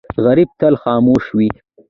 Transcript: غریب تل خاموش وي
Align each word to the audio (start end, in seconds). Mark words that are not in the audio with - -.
غریب 0.25 0.49
تل 0.59 0.73
خاموش 0.83 1.25
وي 1.37 1.49